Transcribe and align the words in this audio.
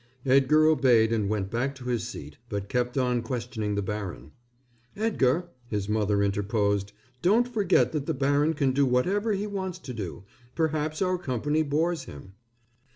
Edgar 0.25 0.65
obeyed 0.65 1.13
and 1.13 1.29
went 1.29 1.51
back 1.51 1.75
to 1.75 1.83
his 1.85 2.07
seat, 2.07 2.39
but 2.49 2.69
kept 2.69 2.97
on 2.97 3.21
questioning 3.21 3.75
the 3.75 3.83
baron. 3.83 4.31
"Edgar," 4.97 5.49
his 5.67 5.87
mother 5.87 6.23
interposed, 6.23 6.91
"don't 7.21 7.47
forget 7.47 7.91
that 7.91 8.07
the 8.07 8.15
baron 8.15 8.55
can 8.55 8.71
do 8.71 8.83
whatever 8.87 9.33
he 9.33 9.45
wants 9.45 9.77
to 9.77 9.93
do. 9.93 10.23
Perhaps 10.55 11.03
our 11.03 11.19
company 11.19 11.61
bores 11.61 12.05
him." 12.05 12.33